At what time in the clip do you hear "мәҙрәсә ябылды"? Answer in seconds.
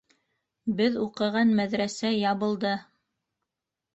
1.59-2.71